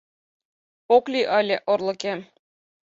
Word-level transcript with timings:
Ок 0.95 1.05
лий 1.13 1.27
ыле 1.39 1.57
орлыкем...» 1.71 2.19